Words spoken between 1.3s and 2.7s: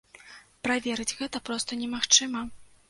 проста немагчыма.